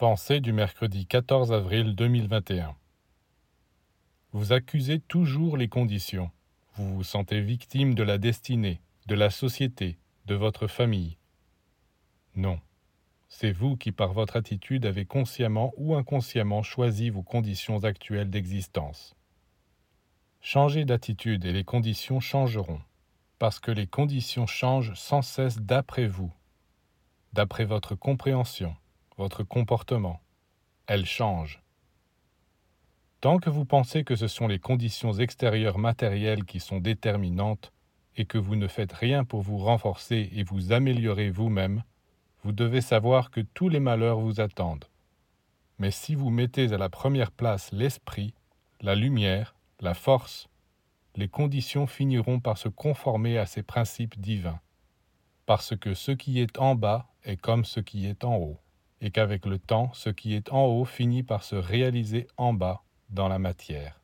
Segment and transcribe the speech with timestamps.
[0.00, 2.74] Pensée du mercredi 14 avril 2021.
[4.32, 6.30] Vous accusez toujours les conditions.
[6.72, 11.18] Vous vous sentez victime de la destinée, de la société, de votre famille.
[12.34, 12.60] Non.
[13.28, 19.14] C'est vous qui, par votre attitude, avez consciemment ou inconsciemment choisi vos conditions actuelles d'existence.
[20.40, 22.80] Changez d'attitude et les conditions changeront,
[23.38, 26.32] parce que les conditions changent sans cesse d'après vous,
[27.34, 28.74] d'après votre compréhension,
[29.20, 30.18] votre comportement.
[30.86, 31.60] Elle change.
[33.20, 37.70] Tant que vous pensez que ce sont les conditions extérieures matérielles qui sont déterminantes
[38.16, 41.82] et que vous ne faites rien pour vous renforcer et vous améliorer vous-même,
[42.44, 44.86] vous devez savoir que tous les malheurs vous attendent.
[45.78, 48.32] Mais si vous mettez à la première place l'esprit,
[48.80, 50.48] la lumière, la force,
[51.14, 54.60] les conditions finiront par se conformer à ces principes divins,
[55.44, 58.58] parce que ce qui est en bas est comme ce qui est en haut
[59.00, 62.82] et qu'avec le temps, ce qui est en haut finit par se réaliser en bas
[63.08, 63.99] dans la matière.